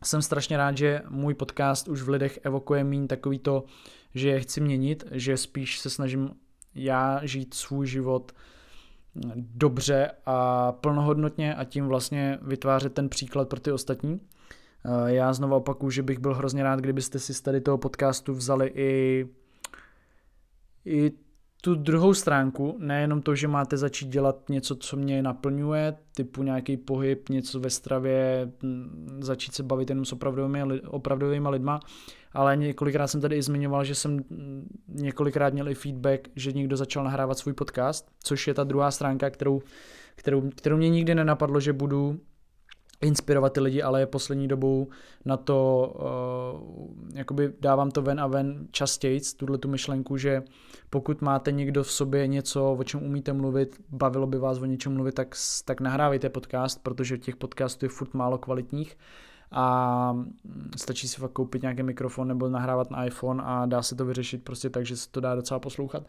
jsem 0.04 0.22
strašně 0.22 0.58
rád, 0.58 0.78
že 0.78 1.02
můj 1.10 1.34
podcast 1.34 1.88
už 1.88 2.02
v 2.02 2.10
lidech 2.10 2.40
evokuje 2.44 2.84
míň 2.84 3.08
takový 3.08 3.40
to, 3.40 3.64
že 4.16 4.30
je 4.30 4.40
chci 4.40 4.62
měnit, 4.62 5.04
že 5.12 5.38
spíš 5.38 5.80
se 5.80 5.90
snažím 5.90 6.30
já 6.76 7.26
žít 7.26 7.54
svůj 7.54 7.88
život 7.88 8.32
dobře 9.36 10.12
a 10.26 10.72
plnohodnotně 10.72 11.56
a 11.56 11.64
tím 11.64 11.88
vlastně 11.88 12.40
vytvářet 12.42 12.94
ten 12.94 13.10
příklad 13.10 13.50
pro 13.50 13.60
ty 13.60 13.72
ostatní. 13.72 14.20
Eh, 14.86 15.14
já 15.14 15.34
znovu 15.34 15.56
opakuju, 15.56 15.90
že 15.90 16.04
bych 16.04 16.20
byl 16.20 16.34
hrozně 16.34 16.64
rád, 16.64 16.80
kdybyste 16.80 17.20
si 17.20 17.34
z 17.34 17.42
tady 17.42 17.62
toho 17.62 17.78
podcastu 17.78 18.34
vzali 18.34 18.72
i, 18.76 19.28
i 20.86 21.12
tu 21.62 21.76
druhou 21.76 22.14
stránku, 22.14 22.76
nejenom 22.80 23.22
to, 23.22 23.36
že 23.36 23.48
máte 23.48 23.78
začít 23.78 24.10
dělat 24.10 24.50
něco, 24.50 24.76
co 24.76 24.98
mě 24.98 25.24
naplňuje, 25.24 25.96
typu 26.16 26.44
nějaký 26.44 26.78
pohyb, 26.78 27.30
něco 27.30 27.60
ve 27.60 27.70
stravě, 27.70 28.52
začít 29.20 29.56
se 29.56 29.64
bavit 29.64 29.90
jenom 29.90 30.06
s 30.06 30.14
opravdovými, 30.14 30.82
opravdovými 30.82 31.50
lidma, 31.50 31.80
ale 32.34 32.58
několikrát 32.58 33.08
jsem 33.08 33.22
tady 33.22 33.36
i 33.36 33.42
zmiňoval, 33.42 33.84
že 33.84 33.96
jsem 33.96 34.20
několikrát 34.88 35.54
měl 35.54 35.70
i 35.70 35.76
feedback, 35.76 36.28
že 36.36 36.52
někdo 36.52 36.78
začal 36.78 37.04
nahrávat 37.04 37.38
svůj 37.38 37.54
podcast, 37.54 38.12
což 38.24 38.48
je 38.48 38.54
ta 38.54 38.64
druhá 38.64 38.92
stránka, 38.92 39.30
kterou, 39.30 39.62
kterou, 40.16 40.50
kterou 40.50 40.78
mě 40.78 40.90
nikdy 40.90 41.16
nenapadlo, 41.16 41.60
že 41.60 41.74
budu 41.74 42.20
inspirovat 43.02 43.54
ty 43.54 43.60
lidi, 43.60 43.82
ale 43.82 44.06
poslední 44.06 44.48
dobou 44.48 44.88
na 45.26 45.38
to 45.38 45.92
uh, 46.76 47.18
jakoby 47.18 47.54
dávám 47.62 47.92
to 47.92 48.02
ven 48.02 48.20
a 48.20 48.28
ven 48.28 48.68
častěji, 48.72 49.22
tuhle 49.38 49.58
tu 49.58 49.68
myšlenku, 49.68 50.18
že 50.18 50.44
pokud 50.90 51.22
máte 51.22 51.52
někdo 51.52 51.84
v 51.84 51.92
sobě 51.92 52.28
něco, 52.28 52.74
o 52.80 52.84
čem 52.84 53.04
umíte 53.04 53.34
mluvit, 53.34 53.82
bavilo 53.90 54.28
by 54.28 54.38
vás 54.38 54.60
o 54.60 54.66
něčem 54.66 54.94
mluvit, 54.94 55.16
tak, 55.16 55.36
tak 55.66 55.82
nahrávejte 55.82 56.30
podcast, 56.30 56.84
protože 56.84 57.18
těch 57.18 57.36
podcastů 57.36 57.86
je 57.86 57.90
furt 57.90 58.14
málo 58.14 58.38
kvalitních 58.38 58.98
a 59.52 60.18
stačí 60.78 61.08
si 61.08 61.22
fakt 61.22 61.32
koupit 61.32 61.62
nějaký 61.62 61.84
mikrofon 61.84 62.28
nebo 62.28 62.50
nahrávat 62.50 62.92
na 62.92 63.06
iPhone 63.06 63.44
a 63.46 63.66
dá 63.66 63.82
se 63.82 63.96
to 63.96 64.06
vyřešit 64.06 64.44
prostě 64.44 64.70
tak, 64.70 64.86
že 64.86 64.98
se 64.98 65.10
to 65.12 65.20
dá 65.20 65.36
docela 65.36 65.60
poslouchat. 65.60 66.04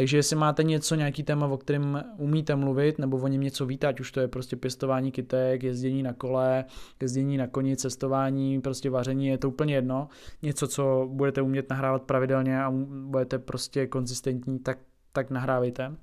Takže 0.00 0.16
jestli 0.16 0.36
máte 0.36 0.62
něco, 0.62 0.94
nějaký 0.94 1.22
téma, 1.22 1.46
o 1.46 1.56
kterém 1.56 2.04
umíte 2.16 2.56
mluvit, 2.56 2.98
nebo 2.98 3.16
o 3.16 3.28
něm 3.28 3.40
něco 3.40 3.66
víte, 3.66 3.86
ať 3.86 4.00
už 4.00 4.12
to 4.12 4.20
je 4.20 4.28
prostě 4.28 4.56
pěstování 4.56 5.12
kytek, 5.12 5.62
jezdění 5.62 6.02
na 6.02 6.12
kole, 6.12 6.64
jezdění 7.00 7.36
na 7.36 7.46
koni, 7.46 7.76
cestování, 7.76 8.60
prostě 8.60 8.90
vaření, 8.90 9.26
je 9.26 9.38
to 9.38 9.48
úplně 9.48 9.74
jedno. 9.74 10.08
Něco, 10.42 10.68
co 10.68 11.08
budete 11.12 11.42
umět 11.42 11.70
nahrávat 11.70 12.02
pravidelně 12.02 12.62
a 12.62 12.70
budete 12.86 13.38
prostě 13.38 13.86
konzistentní, 13.86 14.58
tak, 14.58 14.78
tak 15.12 15.30
nahrávejte. 15.30 15.96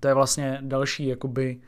To 0.00 0.08
je 0.08 0.14
vlastně 0.14 0.58
další 0.62 1.06
jakoby 1.06 1.60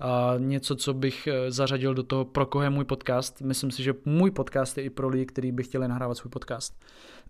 uh, 0.00 0.40
něco, 0.40 0.76
co 0.76 0.94
bych 0.94 1.26
e, 1.26 1.50
zařadil 1.50 1.94
do 1.94 2.02
toho, 2.02 2.24
pro 2.24 2.46
koho 2.46 2.62
je 2.62 2.70
můj 2.70 2.84
podcast. 2.84 3.40
Myslím 3.40 3.70
si, 3.70 3.82
že 3.82 3.94
můj 4.04 4.30
podcast 4.30 4.78
je 4.78 4.84
i 4.84 4.90
pro 4.90 5.08
lidi, 5.08 5.26
kteří 5.26 5.52
by 5.52 5.62
chtěli 5.62 5.88
nahrávat 5.88 6.16
svůj 6.16 6.30
podcast. 6.30 6.74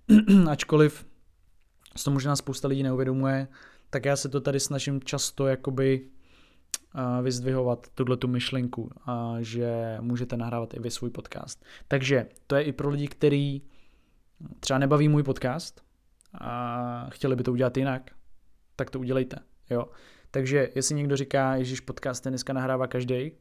Ačkoliv 0.51 1.10
to 2.05 2.11
možná 2.11 2.37
spousta 2.37 2.69
lidí 2.69 2.83
neuvědomuje, 2.83 3.49
tak 3.91 4.05
já 4.05 4.17
se 4.17 4.29
to 4.29 4.41
tady 4.41 4.61
snažím 4.61 5.01
často 5.01 5.47
jakoby 5.47 6.07
vyzdvihovat 7.23 7.87
tuhle 7.95 8.17
tu 8.17 8.29
myšlenku, 8.29 8.91
a 9.07 9.37
že 9.41 9.99
můžete 10.01 10.37
nahrávat 10.37 10.75
i 10.75 10.81
vy 10.81 10.91
svůj 10.91 11.11
podcast. 11.11 11.65
Takže 11.89 12.27
to 12.47 12.57
je 12.57 12.63
i 12.63 12.73
pro 12.73 12.89
lidi, 12.89 13.09
kteří 13.09 13.63
třeba 14.61 14.79
nebaví 14.79 15.09
můj 15.09 15.23
podcast 15.23 15.81
a 16.41 17.07
chtěli 17.11 17.37
by 17.37 17.43
to 17.43 17.53
udělat 17.53 17.77
jinak, 17.77 18.11
tak 18.77 18.91
to 18.91 19.01
udělejte. 19.01 19.37
Jo. 19.71 19.89
Takže 20.31 20.69
jestli 20.75 20.95
někdo 20.95 21.17
říká, 21.17 21.57
Ježíš 21.57 21.81
podcast 21.81 22.27
dneska 22.27 22.53
nahrává 22.53 22.87
každý, 22.87 23.33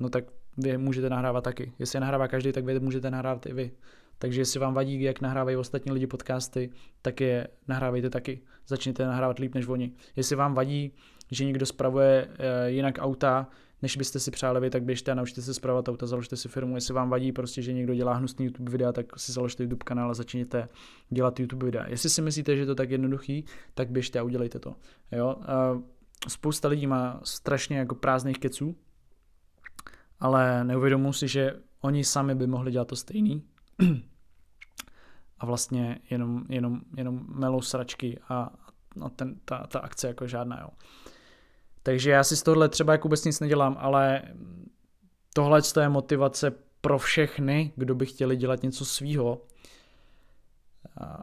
no 0.00 0.08
tak 0.08 0.24
vy 0.56 0.78
můžete 0.78 1.10
nahrávat 1.10 1.44
taky. 1.44 1.72
Jestli 1.78 1.96
je 1.96 2.00
nahrává 2.00 2.28
každý, 2.28 2.52
tak 2.52 2.64
vy 2.64 2.80
můžete 2.80 3.10
nahrávat 3.10 3.46
i 3.46 3.52
vy. 3.52 3.72
Takže 4.24 4.40
jestli 4.40 4.60
vám 4.60 4.74
vadí, 4.74 5.02
jak 5.02 5.20
nahrávají 5.20 5.56
ostatní 5.56 5.92
lidi 5.92 6.06
podcasty, 6.06 6.70
tak 7.02 7.20
je 7.20 7.48
nahrávejte 7.68 8.10
taky. 8.10 8.40
Začněte 8.66 9.06
nahrávat 9.06 9.38
líp 9.38 9.54
než 9.54 9.66
oni. 9.66 9.92
Jestli 10.16 10.36
vám 10.36 10.54
vadí, 10.54 10.92
že 11.30 11.44
někdo 11.44 11.66
spravuje 11.66 12.28
eh, 12.38 12.70
jinak 12.70 12.98
auta, 13.00 13.48
než 13.82 13.96
byste 13.96 14.20
si 14.20 14.30
přáli 14.30 14.60
vy, 14.60 14.70
tak 14.70 14.82
běžte 14.82 15.12
a 15.12 15.14
naučte 15.14 15.42
se 15.42 15.54
zpravovat 15.54 15.88
auta, 15.88 16.06
založte 16.06 16.36
si 16.36 16.48
firmu, 16.48 16.74
jestli 16.74 16.94
vám 16.94 17.10
vadí 17.10 17.32
prostě, 17.32 17.62
že 17.62 17.72
někdo 17.72 17.94
dělá 17.94 18.14
hnusný 18.14 18.44
YouTube 18.44 18.70
videa, 18.70 18.92
tak 18.92 19.18
si 19.18 19.32
založte 19.32 19.62
YouTube 19.62 19.84
kanál 19.84 20.10
a 20.10 20.14
začněte 20.14 20.68
dělat 21.10 21.40
YouTube 21.40 21.66
videa. 21.66 21.88
Jestli 21.88 22.10
si 22.10 22.22
myslíte, 22.22 22.56
že 22.56 22.62
je 22.62 22.66
to 22.66 22.74
tak 22.74 22.90
jednoduchý, 22.90 23.44
tak 23.74 23.90
běžte 23.90 24.18
a 24.18 24.22
udělejte 24.22 24.58
to. 24.58 24.74
Jo? 25.12 25.36
Spousta 26.28 26.68
lidí 26.68 26.86
má 26.86 27.20
strašně 27.24 27.78
jako 27.78 27.94
prázdných 27.94 28.38
keců, 28.38 28.76
ale 30.20 30.64
neuvědomuji 30.64 31.12
si, 31.12 31.28
že 31.28 31.52
oni 31.80 32.04
sami 32.04 32.34
by 32.34 32.46
mohli 32.46 32.72
dělat 32.72 32.88
to 32.88 32.96
stejný 32.96 33.42
a 35.44 35.46
vlastně 35.46 35.98
jenom, 36.10 36.44
jenom, 36.48 36.80
jenom 36.96 37.26
melou 37.28 37.60
sračky 37.60 38.18
a, 38.28 38.50
a 39.04 39.08
ten, 39.08 39.34
ta, 39.44 39.66
ta 39.66 39.78
akce 39.78 40.06
jako 40.08 40.26
žádná. 40.26 40.60
Jo. 40.60 40.68
Takže 41.82 42.10
já 42.10 42.24
si 42.24 42.36
z 42.36 42.42
tohohle 42.42 42.68
třeba 42.68 42.92
jako 42.92 43.08
vůbec 43.08 43.24
nic 43.24 43.40
nedělám, 43.40 43.76
ale 43.80 44.22
tohle 45.34 45.60
je 45.80 45.88
motivace 45.88 46.52
pro 46.80 46.98
všechny, 46.98 47.72
kdo 47.76 47.94
by 47.94 48.06
chtěli 48.06 48.36
dělat 48.36 48.62
něco 48.62 48.84
svýho. 48.84 49.42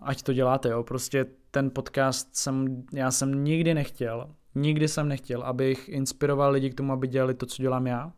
Ať 0.01 0.23
to 0.23 0.33
děláte, 0.33 0.69
jo. 0.69 0.83
Prostě 0.83 1.25
ten 1.51 1.71
podcast 1.71 2.35
jsem, 2.35 2.83
já 2.93 3.11
jsem 3.11 3.43
nikdy 3.43 3.73
nechtěl, 3.73 4.29
nikdy 4.55 4.87
jsem 4.87 5.07
nechtěl, 5.07 5.43
abych 5.43 5.89
inspiroval 5.89 6.51
lidi 6.51 6.69
k 6.69 6.75
tomu, 6.75 6.93
aby 6.93 7.07
dělali 7.07 7.33
to, 7.33 7.45
co 7.45 7.61
dělám 7.61 7.87
já, 7.87 8.13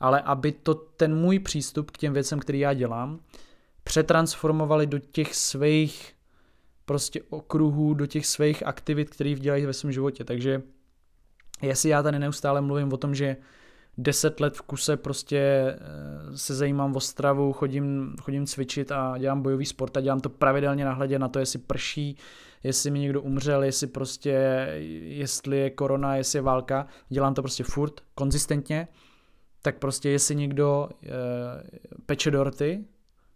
ale 0.00 0.20
aby 0.20 0.52
to 0.52 0.74
ten 0.74 1.14
můj 1.14 1.38
přístup 1.38 1.90
k 1.90 1.98
těm 1.98 2.12
věcem, 2.12 2.38
který 2.38 2.58
já 2.58 2.74
dělám, 2.74 3.20
přetransformovali 3.90 4.86
do 4.86 4.98
těch 4.98 5.34
svých 5.34 6.14
prostě 6.84 7.22
okruhů, 7.30 7.94
do 7.94 8.06
těch 8.06 8.26
svých 8.26 8.66
aktivit, 8.66 9.10
které 9.10 9.34
dělají 9.34 9.66
ve 9.66 9.72
svém 9.72 9.92
životě. 9.92 10.24
Takže 10.24 10.62
jestli 11.62 11.88
já 11.88 12.02
tady 12.02 12.18
neustále 12.18 12.60
mluvím 12.60 12.92
o 12.92 12.96
tom, 12.96 13.14
že 13.14 13.36
deset 13.98 14.40
let 14.40 14.56
v 14.56 14.62
kuse 14.62 14.96
prostě 14.96 15.38
eh, 15.38 16.38
se 16.38 16.54
zajímám 16.54 16.96
o 16.96 17.00
stravu, 17.00 17.52
chodím, 17.52 18.14
chodím 18.20 18.46
cvičit 18.46 18.92
a 18.92 19.18
dělám 19.18 19.42
bojový 19.42 19.66
sport 19.66 19.96
a 19.96 20.00
dělám 20.00 20.20
to 20.20 20.28
pravidelně 20.28 20.84
na 20.84 20.92
hledě 20.92 21.18
na 21.18 21.28
to, 21.28 21.38
jestli 21.38 21.58
prší, 21.58 22.16
jestli 22.62 22.90
mi 22.90 22.98
někdo 22.98 23.22
umřel, 23.22 23.64
jestli 23.64 23.86
prostě, 23.86 24.66
jestli 25.02 25.56
je 25.56 25.70
korona, 25.70 26.16
jestli 26.16 26.36
je 26.36 26.42
válka, 26.42 26.86
dělám 27.08 27.34
to 27.34 27.42
prostě 27.42 27.64
furt, 27.64 28.00
konzistentně, 28.14 28.88
tak 29.62 29.78
prostě 29.78 30.10
jestli 30.10 30.34
někdo 30.34 30.88
e, 31.02 31.08
peče 32.06 32.30
dorty 32.30 32.84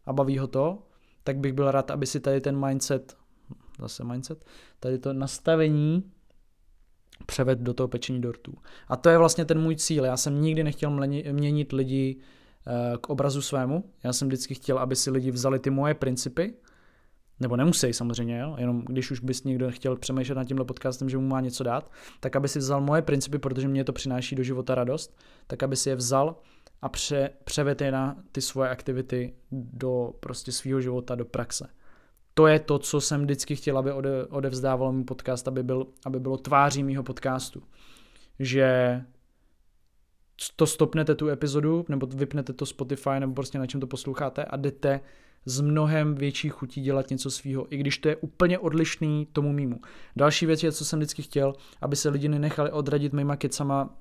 a 0.06 0.12
baví 0.12 0.38
ho 0.38 0.46
to, 0.46 0.78
tak 1.24 1.36
bych 1.38 1.52
byl 1.52 1.70
rád, 1.70 1.90
aby 1.90 2.06
si 2.06 2.20
tady 2.20 2.40
ten 2.40 2.66
mindset, 2.66 3.16
zase 3.80 4.04
mindset, 4.04 4.44
tady 4.80 4.98
to 4.98 5.12
nastavení 5.12 6.10
převed 7.26 7.58
do 7.58 7.74
toho 7.74 7.88
pečení 7.88 8.20
dortů. 8.20 8.54
A 8.88 8.96
to 8.96 9.08
je 9.08 9.18
vlastně 9.18 9.44
ten 9.44 9.60
můj 9.60 9.76
cíl. 9.76 10.04
Já 10.04 10.16
jsem 10.16 10.42
nikdy 10.42 10.64
nechtěl 10.64 10.90
měnit 11.32 11.72
lidi 11.72 12.16
eh, 12.66 12.96
k 13.00 13.10
obrazu 13.10 13.42
svému. 13.42 13.84
Já 14.04 14.12
jsem 14.12 14.28
vždycky 14.28 14.54
chtěl, 14.54 14.78
aby 14.78 14.96
si 14.96 15.10
lidi 15.10 15.30
vzali 15.30 15.58
ty 15.58 15.70
moje 15.70 15.94
principy, 15.94 16.54
nebo 17.40 17.56
nemusí 17.56 17.92
samozřejmě, 17.92 18.38
jo? 18.38 18.54
jenom 18.58 18.82
když 18.86 19.10
už 19.10 19.20
bys 19.20 19.44
někdo 19.44 19.70
chtěl 19.70 19.96
přemýšlet 19.96 20.34
nad 20.34 20.44
tímhle 20.44 20.64
podcastem, 20.64 21.08
že 21.08 21.18
mu 21.18 21.28
má 21.28 21.40
něco 21.40 21.64
dát, 21.64 21.90
tak 22.20 22.36
aby 22.36 22.48
si 22.48 22.58
vzal 22.58 22.80
moje 22.80 23.02
principy, 23.02 23.38
protože 23.38 23.68
mě 23.68 23.84
to 23.84 23.92
přináší 23.92 24.36
do 24.36 24.42
života 24.42 24.74
radost, 24.74 25.16
tak 25.46 25.62
aby 25.62 25.76
si 25.76 25.88
je 25.88 25.96
vzal 25.96 26.36
a 26.82 26.88
pře, 26.88 27.30
převedl 27.44 27.84
je 27.84 27.92
na 27.92 28.16
ty 28.32 28.40
svoje 28.40 28.70
aktivity 28.70 29.34
do 29.52 30.14
prostě 30.20 30.52
svého 30.52 30.80
života, 30.80 31.14
do 31.14 31.24
praxe 31.24 31.68
to 32.34 32.46
je 32.46 32.58
to, 32.58 32.78
co 32.78 33.00
jsem 33.00 33.22
vždycky 33.22 33.56
chtěl, 33.56 33.78
aby 33.78 33.92
ode, 33.92 34.26
odevzdával 34.26 34.92
můj 34.92 35.04
podcast, 35.04 35.48
aby, 35.48 35.62
byl, 35.62 35.86
aby 36.06 36.20
bylo 36.20 36.36
tváří 36.36 36.82
mýho 36.82 37.02
podcastu. 37.02 37.62
Že 38.38 39.00
to 40.56 40.66
stopnete 40.66 41.14
tu 41.14 41.28
epizodu, 41.28 41.84
nebo 41.88 42.06
vypnete 42.06 42.52
to 42.52 42.66
Spotify, 42.66 43.10
nebo 43.18 43.34
prostě 43.34 43.58
na 43.58 43.66
čem 43.66 43.80
to 43.80 43.86
posloucháte 43.86 44.44
a 44.44 44.56
jdete 44.56 45.00
s 45.44 45.60
mnohem 45.60 46.14
větší 46.14 46.48
chutí 46.48 46.82
dělat 46.82 47.10
něco 47.10 47.30
svýho, 47.30 47.74
i 47.74 47.76
když 47.76 47.98
to 47.98 48.08
je 48.08 48.16
úplně 48.16 48.58
odlišný 48.58 49.26
tomu 49.32 49.52
mýmu. 49.52 49.80
Další 50.16 50.46
věc 50.46 50.62
je, 50.62 50.72
co 50.72 50.84
jsem 50.84 50.98
vždycky 50.98 51.22
chtěl, 51.22 51.54
aby 51.80 51.96
se 51.96 52.08
lidi 52.08 52.28
nenechali 52.28 52.70
odradit 52.70 53.12
mýma 53.12 53.36
kecama 53.36 53.96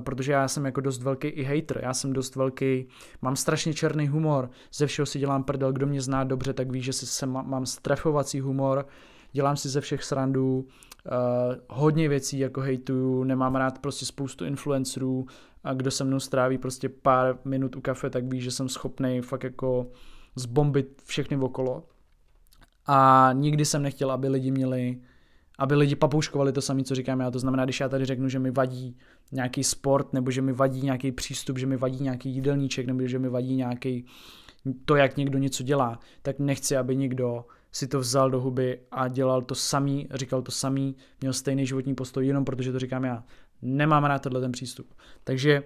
protože 0.00 0.32
já 0.32 0.48
jsem 0.48 0.64
jako 0.64 0.80
dost 0.80 1.02
velký 1.02 1.28
i 1.28 1.44
hater, 1.44 1.80
já 1.82 1.94
jsem 1.94 2.12
dost 2.12 2.36
velký, 2.36 2.88
mám 3.22 3.36
strašně 3.36 3.74
černý 3.74 4.08
humor, 4.08 4.50
ze 4.74 4.86
všeho 4.86 5.06
si 5.06 5.18
dělám 5.18 5.44
prdel, 5.44 5.72
kdo 5.72 5.86
mě 5.86 6.00
zná 6.00 6.24
dobře, 6.24 6.52
tak 6.52 6.70
ví, 6.70 6.82
že 6.82 6.92
si 6.92 7.06
se, 7.06 7.26
mám 7.26 7.66
strefovací 7.66 8.40
humor, 8.40 8.86
dělám 9.32 9.56
si 9.56 9.68
ze 9.68 9.80
všech 9.80 10.04
srandů, 10.04 10.58
uh, 10.58 11.54
hodně 11.68 12.08
věcí 12.08 12.38
jako 12.38 12.60
hejtuju, 12.60 13.24
nemám 13.24 13.56
rád 13.56 13.78
prostě 13.78 14.06
spoustu 14.06 14.44
influencerů 14.44 15.26
a 15.64 15.74
kdo 15.74 15.90
se 15.90 16.04
mnou 16.04 16.20
stráví 16.20 16.58
prostě 16.58 16.88
pár 16.88 17.38
minut 17.44 17.76
u 17.76 17.80
kafe, 17.80 18.10
tak 18.10 18.24
ví, 18.24 18.40
že 18.40 18.50
jsem 18.50 18.68
schopný 18.68 19.20
fakt 19.20 19.44
jako 19.44 19.90
zbombit 20.36 21.02
všechny 21.04 21.36
okolo. 21.36 21.82
A 22.86 23.30
nikdy 23.32 23.64
jsem 23.64 23.82
nechtěl, 23.82 24.10
aby 24.10 24.28
lidi 24.28 24.50
měli 24.50 25.00
aby 25.58 25.74
lidi 25.74 25.96
papouškovali 25.96 26.52
to 26.52 26.60
samé, 26.60 26.82
co 26.82 26.94
říkám 26.94 27.20
já. 27.20 27.30
To 27.30 27.38
znamená, 27.38 27.64
když 27.64 27.80
já 27.80 27.88
tady 27.88 28.04
řeknu, 28.04 28.28
že 28.28 28.38
mi 28.38 28.50
vadí 28.50 28.96
nějaký 29.32 29.64
sport, 29.64 30.12
nebo 30.12 30.30
že 30.30 30.42
mi 30.42 30.52
vadí 30.52 30.82
nějaký 30.82 31.12
přístup, 31.12 31.58
že 31.58 31.66
mi 31.66 31.76
vadí 31.76 32.02
nějaký 32.02 32.30
jídelníček, 32.30 32.86
nebo 32.86 33.06
že 33.06 33.18
mi 33.18 33.28
vadí 33.28 33.56
nějaký 33.56 34.06
to, 34.84 34.96
jak 34.96 35.16
někdo 35.16 35.38
něco 35.38 35.62
dělá, 35.62 35.98
tak 36.22 36.38
nechci, 36.38 36.76
aby 36.76 36.96
někdo 36.96 37.44
si 37.72 37.88
to 37.88 37.98
vzal 37.98 38.30
do 38.30 38.40
huby 38.40 38.80
a 38.90 39.08
dělal 39.08 39.42
to 39.42 39.54
samý, 39.54 40.08
říkal 40.14 40.42
to 40.42 40.52
samý, 40.52 40.96
měl 41.20 41.32
stejný 41.32 41.66
životní 41.66 41.94
postoj, 41.94 42.26
jenom 42.26 42.44
protože 42.44 42.72
to 42.72 42.78
říkám 42.78 43.04
já. 43.04 43.24
Nemám 43.62 44.04
rád 44.04 44.22
tenhle 44.22 44.40
ten 44.40 44.52
přístup. 44.52 44.94
Takže 45.24 45.62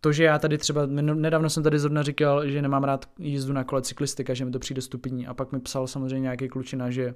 to, 0.00 0.12
že 0.12 0.24
já 0.24 0.38
tady 0.38 0.58
třeba, 0.58 0.86
nedávno 0.86 1.50
jsem 1.50 1.62
tady 1.62 1.78
zrovna 1.78 2.02
říkal, 2.02 2.48
že 2.48 2.62
nemám 2.62 2.84
rád 2.84 3.10
jízdu 3.18 3.52
na 3.52 3.64
kole 3.64 3.82
cyklistika, 3.82 4.34
že 4.34 4.44
mi 4.44 4.50
to 4.50 4.58
přijde 4.58 4.82
stupidní 4.82 5.26
a 5.26 5.34
pak 5.34 5.52
mi 5.52 5.60
psal 5.60 5.86
samozřejmě 5.86 6.20
nějaký 6.20 6.48
klučina, 6.48 6.90
že 6.90 7.14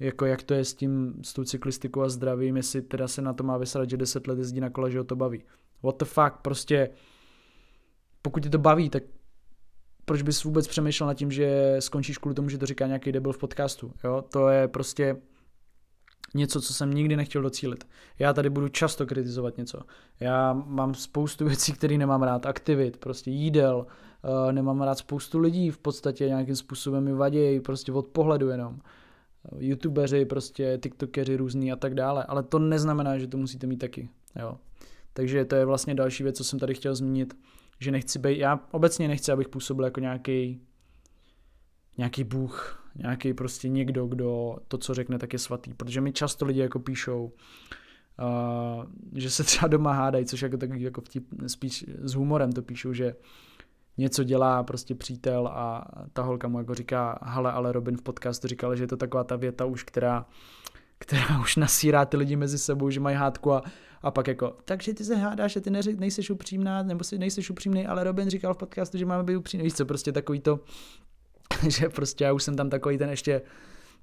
jako 0.00 0.26
jak 0.26 0.42
to 0.42 0.54
je 0.54 0.64
s 0.64 0.74
tím, 0.74 1.14
s 1.22 1.32
tou 1.32 1.44
cyklistikou 1.44 2.02
a 2.02 2.08
zdravím, 2.08 2.56
jestli 2.56 2.82
teda 2.82 3.08
se 3.08 3.22
na 3.22 3.32
to 3.32 3.44
má 3.44 3.58
vysrat, 3.58 3.90
že 3.90 3.96
10 3.96 4.26
let 4.26 4.38
jezdí 4.38 4.60
na 4.60 4.70
kole, 4.70 4.90
že 4.90 4.98
ho 4.98 5.04
to 5.04 5.16
baví. 5.16 5.44
What 5.82 5.98
the 5.98 6.04
fuck, 6.04 6.32
prostě 6.42 6.90
pokud 8.22 8.42
tě 8.42 8.50
to 8.50 8.58
baví, 8.58 8.90
tak 8.90 9.02
proč 10.04 10.22
bys 10.22 10.44
vůbec 10.44 10.68
přemýšlel 10.68 11.06
nad 11.06 11.14
tím, 11.14 11.30
že 11.30 11.76
skončíš 11.78 12.18
kvůli 12.18 12.34
tomu, 12.34 12.48
že 12.48 12.58
to 12.58 12.66
říká 12.66 12.86
nějaký 12.86 13.12
debil 13.12 13.32
v 13.32 13.38
podcastu, 13.38 13.92
jo? 14.04 14.24
To 14.32 14.48
je 14.48 14.68
prostě 14.68 15.16
něco, 16.34 16.60
co 16.60 16.74
jsem 16.74 16.94
nikdy 16.94 17.16
nechtěl 17.16 17.42
docílit. 17.42 17.86
Já 18.18 18.32
tady 18.32 18.50
budu 18.50 18.68
často 18.68 19.06
kritizovat 19.06 19.56
něco. 19.56 19.80
Já 20.20 20.52
mám 20.52 20.94
spoustu 20.94 21.44
věcí, 21.48 21.72
které 21.72 21.98
nemám 21.98 22.22
rád, 22.22 22.46
aktivit, 22.46 22.96
prostě 22.96 23.30
jídel, 23.30 23.86
uh, 24.24 24.52
nemám 24.52 24.82
rád 24.82 24.98
spoustu 24.98 25.38
lidí, 25.38 25.70
v 25.70 25.78
podstatě 25.78 26.28
nějakým 26.28 26.56
způsobem 26.56 27.04
mi 27.04 27.12
vadějí, 27.12 27.60
prostě 27.60 27.92
od 27.92 28.06
pohledu 28.06 28.48
jenom 28.48 28.78
youtubeři, 29.58 30.24
prostě 30.24 30.78
tiktokeři 30.82 31.36
různý 31.36 31.72
a 31.72 31.76
tak 31.76 31.94
dále, 31.94 32.24
ale 32.24 32.42
to 32.42 32.58
neznamená, 32.58 33.18
že 33.18 33.26
to 33.26 33.36
musíte 33.36 33.66
mít 33.66 33.76
taky, 33.76 34.08
jo. 34.40 34.58
Takže 35.12 35.44
to 35.44 35.54
je 35.54 35.64
vlastně 35.64 35.94
další 35.94 36.22
věc, 36.22 36.36
co 36.36 36.44
jsem 36.44 36.58
tady 36.58 36.74
chtěl 36.74 36.94
zmínit, 36.94 37.36
že 37.80 37.90
nechci 37.90 38.18
být, 38.18 38.38
já 38.38 38.60
obecně 38.70 39.08
nechci, 39.08 39.32
abych 39.32 39.48
působil 39.48 39.84
jako 39.84 40.00
nějaký 40.00 40.60
nějaký 41.98 42.24
bůh, 42.24 42.88
nějaký 42.94 43.34
prostě 43.34 43.68
někdo, 43.68 44.06
kdo 44.06 44.56
to, 44.68 44.78
co 44.78 44.94
řekne, 44.94 45.18
tak 45.18 45.32
je 45.32 45.38
svatý, 45.38 45.74
protože 45.74 46.00
mi 46.00 46.12
často 46.12 46.44
lidi 46.44 46.60
jako 46.60 46.78
píšou, 46.78 47.24
uh, 47.24 48.84
že 49.12 49.30
se 49.30 49.44
třeba 49.44 49.68
doma 49.68 49.92
hádají, 49.92 50.26
což 50.26 50.42
jako 50.42 50.56
tak 50.56 50.80
jako 50.80 51.00
vtip, 51.00 51.26
spíš 51.46 51.84
s 52.02 52.14
humorem 52.14 52.52
to 52.52 52.62
píšou, 52.62 52.92
že 52.92 53.14
něco 53.98 54.24
dělá 54.24 54.62
prostě 54.62 54.94
přítel 54.94 55.46
a 55.46 55.88
ta 56.12 56.22
holka 56.22 56.48
mu 56.48 56.58
jako 56.58 56.74
říká, 56.74 57.18
hele, 57.22 57.52
ale 57.52 57.72
Robin 57.72 57.96
v 57.96 58.02
podcastu 58.02 58.48
říkal, 58.48 58.76
že 58.76 58.82
je 58.82 58.88
to 58.88 58.96
taková 58.96 59.24
ta 59.24 59.36
věta 59.36 59.64
už, 59.64 59.84
která, 59.84 60.26
která 60.98 61.40
už 61.40 61.56
nasírá 61.56 62.04
ty 62.04 62.16
lidi 62.16 62.36
mezi 62.36 62.58
sebou, 62.58 62.90
že 62.90 63.00
mají 63.00 63.16
hádku 63.16 63.52
a, 63.52 63.62
a 64.02 64.10
pak 64.10 64.28
jako, 64.28 64.56
takže 64.64 64.94
ty 64.94 65.04
se 65.04 65.16
hádáš 65.16 65.56
a 65.56 65.60
ty 65.60 65.70
neři, 65.70 65.96
nejseš 65.96 66.30
upřímná, 66.30 66.82
nebo 66.82 67.04
si 67.04 67.18
nejseš 67.18 67.50
upřímný, 67.50 67.86
ale 67.86 68.04
Robin 68.04 68.30
říkal 68.30 68.54
v 68.54 68.56
podcastu, 68.58 68.98
že 68.98 69.06
máme 69.06 69.22
být 69.22 69.36
upřímný, 69.36 69.64
víš 69.64 69.74
co, 69.74 69.86
prostě 69.86 70.12
takový 70.12 70.40
to, 70.40 70.60
že 71.68 71.88
prostě 71.88 72.24
já 72.24 72.32
už 72.32 72.42
jsem 72.42 72.56
tam 72.56 72.70
takový 72.70 72.98
ten 72.98 73.10
ještě, 73.10 73.42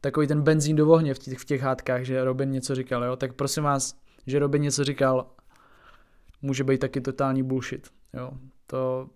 takový 0.02 0.28
ten 0.28 0.42
benzín 0.42 0.76
do 0.76 0.90
ohně 0.90 1.14
v 1.14 1.20
těch, 1.20 1.40
v 1.40 1.46
těch 1.46 1.62
hádkách, 1.62 2.04
že 2.04 2.24
Robin 2.24 2.52
něco 2.52 2.76
říkal, 2.76 3.04
jo, 3.04 3.16
tak 3.16 3.34
prosím 3.34 3.64
vás, 3.64 3.96
že 4.28 4.40
Robin 4.40 4.62
něco 4.62 4.84
říkal, 4.84 5.28
může 6.42 6.64
být 6.64 6.78
taky 6.78 7.02
totální 7.02 7.44
bullshit, 7.44 7.90
jo, 8.14 8.32
to 8.68 9.10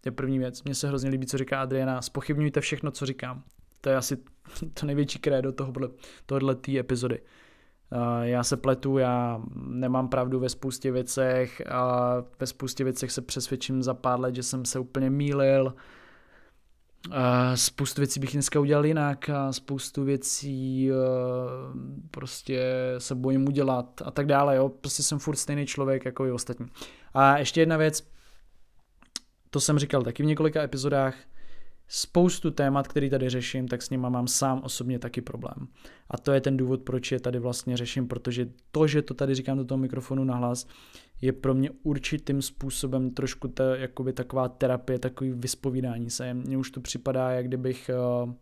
to 0.00 0.08
je 0.08 0.12
první 0.12 0.38
věc. 0.38 0.62
Mně 0.62 0.74
se 0.74 0.88
hrozně 0.88 1.10
líbí, 1.10 1.26
co 1.26 1.38
říká 1.38 1.60
Adriana. 1.60 2.02
Spochybňujte 2.02 2.60
všechno, 2.60 2.90
co 2.90 3.06
říkám. 3.06 3.42
To 3.80 3.88
je 3.88 3.96
asi 3.96 4.16
to 4.74 4.86
největší 4.86 5.18
krédo 5.18 5.52
tohohle, 5.52 5.88
tohohle 6.26 6.54
tý 6.54 6.78
epizody. 6.78 7.20
Já 8.22 8.44
se 8.44 8.56
pletu, 8.56 8.98
já 8.98 9.42
nemám 9.54 10.08
pravdu 10.08 10.40
ve 10.40 10.48
spoustě 10.48 10.92
věcech 10.92 11.62
a 11.70 12.14
ve 12.40 12.46
spoustě 12.46 12.84
věcech 12.84 13.12
se 13.12 13.22
přesvědčím 13.22 13.82
za 13.82 13.94
pár 13.94 14.20
let, 14.20 14.34
že 14.34 14.42
jsem 14.42 14.64
se 14.64 14.78
úplně 14.78 15.10
mýlil. 15.10 15.74
Uh, 17.08 17.14
spoustu 17.54 18.00
věcí 18.00 18.20
bych 18.20 18.32
dneska 18.32 18.60
udělal 18.60 18.86
jinak 18.86 19.28
a 19.28 19.52
spoustu 19.52 20.04
věcí 20.04 20.90
uh, 20.92 20.96
prostě 22.10 22.62
se 22.98 23.14
bojím 23.14 23.48
udělat 23.48 24.02
a 24.04 24.10
tak 24.10 24.26
dále, 24.26 24.56
jo. 24.56 24.68
Prostě 24.68 25.02
jsem 25.02 25.18
furt 25.18 25.36
stejný 25.36 25.66
člověk 25.66 26.04
jako 26.04 26.26
i 26.26 26.32
ostatní. 26.32 26.66
A 27.14 27.38
ještě 27.38 27.60
jedna 27.60 27.76
věc, 27.76 28.10
to 29.50 29.60
jsem 29.60 29.78
říkal 29.78 30.02
taky 30.02 30.22
v 30.22 30.26
několika 30.26 30.62
epizodách, 30.62 31.14
spoustu 31.88 32.50
témat, 32.50 32.88
který 32.88 33.10
tady 33.10 33.30
řeším, 33.30 33.68
tak 33.68 33.82
s 33.82 33.90
nima 33.90 34.08
mám 34.08 34.28
sám 34.28 34.60
osobně 34.64 34.98
taky 34.98 35.20
problém. 35.20 35.68
A 36.10 36.18
to 36.18 36.32
je 36.32 36.40
ten 36.40 36.56
důvod, 36.56 36.82
proč 36.82 37.12
je 37.12 37.20
tady 37.20 37.38
vlastně 37.38 37.76
řeším, 37.76 38.08
protože 38.08 38.48
to, 38.72 38.86
že 38.86 39.02
to 39.02 39.14
tady 39.14 39.34
říkám 39.34 39.56
do 39.56 39.64
toho 39.64 39.78
mikrofonu 39.78 40.24
nahlas, 40.24 40.66
je 41.20 41.32
pro 41.32 41.54
mě 41.54 41.70
určitým 41.82 42.42
způsobem 42.42 43.10
trošku 43.10 43.48
ta, 43.48 43.76
jakoby 43.76 44.12
taková 44.12 44.48
terapie, 44.48 44.98
takový 44.98 45.32
vyspovídání 45.32 46.10
se. 46.10 46.34
Mně 46.34 46.56
už 46.58 46.70
to 46.70 46.80
připadá, 46.80 47.30
jak 47.30 47.46
kdybych 47.46 47.90
uh, 48.24 48.32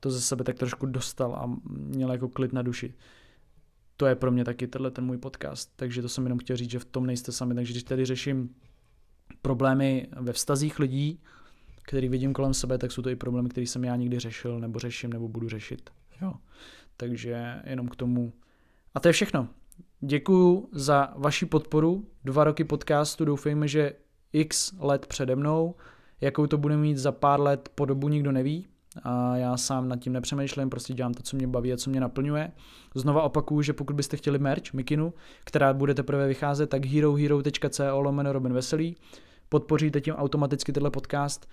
to 0.00 0.10
ze 0.10 0.20
sebe 0.20 0.44
tak 0.44 0.58
trošku 0.58 0.86
dostal 0.86 1.34
a 1.34 1.56
měl 1.70 2.12
jako 2.12 2.28
klid 2.28 2.52
na 2.52 2.62
duši. 2.62 2.94
To 3.96 4.06
je 4.06 4.14
pro 4.14 4.30
mě 4.30 4.44
taky 4.44 4.66
tenhle 4.66 4.90
ten 4.90 5.04
můj 5.04 5.18
podcast, 5.18 5.72
takže 5.76 6.02
to 6.02 6.08
jsem 6.08 6.24
jenom 6.24 6.38
chtěl 6.38 6.56
říct, 6.56 6.70
že 6.70 6.78
v 6.78 6.84
tom 6.84 7.06
nejste 7.06 7.32
sami, 7.32 7.54
takže 7.54 7.72
když 7.72 7.82
tady 7.82 8.04
řeším 8.04 8.54
problémy 9.42 10.06
ve 10.20 10.32
vztazích 10.32 10.78
lidí, 10.78 11.20
který 11.82 12.08
vidím 12.08 12.32
kolem 12.32 12.54
sebe, 12.54 12.78
tak 12.78 12.92
jsou 12.92 13.02
to 13.02 13.10
i 13.10 13.16
problémy, 13.16 13.48
které 13.48 13.66
jsem 13.66 13.84
já 13.84 13.96
nikdy 13.96 14.18
řešil, 14.18 14.60
nebo 14.60 14.78
řeším, 14.78 15.12
nebo 15.12 15.28
budu 15.28 15.48
řešit. 15.48 15.90
Jo. 16.22 16.32
Takže 16.96 17.60
jenom 17.64 17.88
k 17.88 17.96
tomu. 17.96 18.32
A 18.94 19.00
to 19.00 19.08
je 19.08 19.12
všechno. 19.12 19.48
Děkuju 20.00 20.68
za 20.72 21.14
vaši 21.16 21.46
podporu. 21.46 22.06
Dva 22.24 22.44
roky 22.44 22.64
podcastu, 22.64 23.24
doufejme, 23.24 23.68
že 23.68 23.92
x 24.32 24.72
let 24.78 25.06
přede 25.06 25.36
mnou. 25.36 25.74
Jakou 26.20 26.46
to 26.46 26.58
bude 26.58 26.76
mít 26.76 26.98
za 26.98 27.12
pár 27.12 27.40
let 27.40 27.68
po 27.74 27.84
dobu 27.84 28.08
nikdo 28.08 28.32
neví. 28.32 28.66
A 29.02 29.36
já 29.36 29.56
sám 29.56 29.88
nad 29.88 29.96
tím 29.96 30.12
nepřemýšlím, 30.12 30.70
prostě 30.70 30.94
dělám 30.94 31.14
to, 31.14 31.22
co 31.22 31.36
mě 31.36 31.46
baví 31.46 31.72
a 31.72 31.76
co 31.76 31.90
mě 31.90 32.00
naplňuje. 32.00 32.52
Znova 32.94 33.22
opakuju, 33.22 33.62
že 33.62 33.72
pokud 33.72 33.96
byste 33.96 34.16
chtěli 34.16 34.38
merch 34.38 34.72
Mikinu, 34.72 35.14
která 35.44 35.72
bude 35.72 35.94
teprve 35.94 36.28
vycházet, 36.28 36.70
tak 36.70 36.84
herohero.co 36.84 38.00
lomeno 38.00 38.32
Robin 38.32 38.52
Veselý. 38.52 38.96
Podpoříte 39.52 40.00
tím 40.00 40.14
automaticky 40.14 40.72
tenhle 40.72 40.90
podcast 40.90 41.46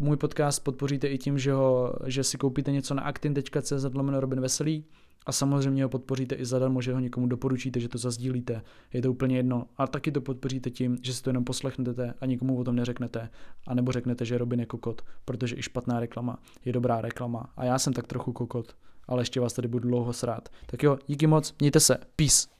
můj 0.00 0.16
podcast 0.16 0.64
podpoříte 0.64 1.08
i 1.08 1.18
tím, 1.18 1.38
že, 1.38 1.52
ho, 1.52 1.92
že 2.06 2.24
si 2.24 2.38
koupíte 2.38 2.72
něco 2.72 2.94
na 2.94 3.02
actin.cz 3.02 3.84
Robin 3.94 4.40
Veselý 4.40 4.84
a 5.26 5.32
samozřejmě 5.32 5.82
ho 5.82 5.88
podpoříte 5.88 6.34
i 6.34 6.44
zadarmo, 6.44 6.82
že 6.82 6.92
ho 6.92 7.00
někomu 7.00 7.26
doporučíte, 7.26 7.80
že 7.80 7.88
to 7.88 7.98
zazdílíte. 7.98 8.62
Je 8.92 9.02
to 9.02 9.10
úplně 9.10 9.36
jedno. 9.36 9.66
A 9.76 9.86
taky 9.86 10.12
to 10.12 10.20
podpoříte 10.20 10.70
tím, 10.70 10.98
že 11.02 11.14
si 11.14 11.22
to 11.22 11.30
jenom 11.30 11.44
poslechnete 11.44 12.14
a 12.20 12.26
nikomu 12.26 12.58
o 12.58 12.64
tom 12.64 12.76
neřeknete. 12.76 13.28
A 13.66 13.74
nebo 13.74 13.92
řeknete, 13.92 14.24
že 14.24 14.38
Robin 14.38 14.60
je 14.60 14.66
kokot, 14.66 15.02
protože 15.24 15.56
i 15.56 15.62
špatná 15.62 16.00
reklama 16.00 16.38
je 16.64 16.72
dobrá 16.72 17.00
reklama. 17.00 17.52
A 17.56 17.64
já 17.64 17.78
jsem 17.78 17.92
tak 17.92 18.06
trochu 18.06 18.32
kokot, 18.32 18.76
ale 19.08 19.22
ještě 19.22 19.40
vás 19.40 19.52
tady 19.52 19.68
budu 19.68 19.88
dlouho 19.88 20.12
srát. 20.12 20.48
Tak 20.66 20.82
jo, 20.82 20.98
díky 21.06 21.26
moc, 21.26 21.54
mějte 21.60 21.80
se, 21.80 21.98
peace. 22.16 22.59